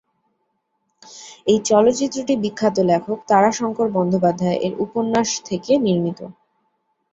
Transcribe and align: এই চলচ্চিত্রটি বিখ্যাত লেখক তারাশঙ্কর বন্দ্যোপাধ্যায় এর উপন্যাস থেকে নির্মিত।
এই 1.47 1.59
চলচ্চিত্রটি 1.65 2.33
বিখ্যাত 2.43 2.75
লেখক 2.89 3.17
তারাশঙ্কর 3.29 3.87
বন্দ্যোপাধ্যায় 3.89 4.57
এর 4.59 4.73
উপন্যাস 4.85 5.29
থেকে 5.45 5.71
নির্মিত। 5.85 6.19